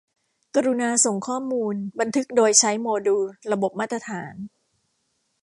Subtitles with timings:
[0.55, 4.33] กรุณาส่งข้อมูลบันทึกโดยใช้โมดูลระบบมาตรฐาน